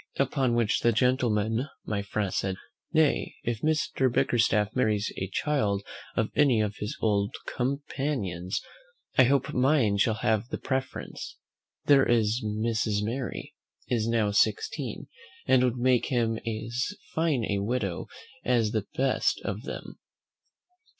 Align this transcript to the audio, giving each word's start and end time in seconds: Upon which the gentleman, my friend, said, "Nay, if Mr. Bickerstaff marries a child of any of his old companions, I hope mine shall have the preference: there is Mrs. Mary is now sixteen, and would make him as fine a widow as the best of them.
Upon 0.17 0.55
which 0.55 0.79
the 0.79 0.91
gentleman, 0.91 1.67
my 1.85 2.01
friend, 2.01 2.33
said, 2.33 2.55
"Nay, 2.91 3.35
if 3.43 3.61
Mr. 3.61 4.11
Bickerstaff 4.11 4.75
marries 4.75 5.13
a 5.21 5.29
child 5.31 5.83
of 6.15 6.31
any 6.35 6.59
of 6.59 6.77
his 6.77 6.97
old 7.03 7.35
companions, 7.45 8.59
I 9.19 9.25
hope 9.25 9.53
mine 9.53 9.97
shall 9.97 10.15
have 10.15 10.47
the 10.49 10.57
preference: 10.57 11.37
there 11.85 12.03
is 12.03 12.43
Mrs. 12.43 13.03
Mary 13.03 13.53
is 13.89 14.07
now 14.07 14.31
sixteen, 14.31 15.05
and 15.45 15.63
would 15.63 15.77
make 15.77 16.07
him 16.07 16.39
as 16.47 16.95
fine 17.13 17.45
a 17.45 17.59
widow 17.59 18.07
as 18.43 18.71
the 18.71 18.87
best 18.97 19.39
of 19.41 19.61
them. 19.65 19.99